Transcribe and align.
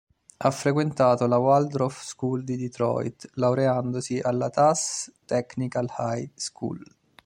Ha 0.39 0.49
frequentato 0.49 1.27
la 1.27 1.37
Waldorf 1.37 2.01
School 2.03 2.43
di 2.43 2.57
Detroit, 2.57 3.29
laureandosi 3.35 4.17
alla 4.19 4.49
Tass 4.49 5.11
technical 5.27 5.93
High 5.95 6.31
School. 6.33 6.83